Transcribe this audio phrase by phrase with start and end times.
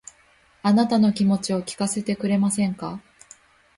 [0.63, 2.99] あなたの気持ちを聞かせてくれませんか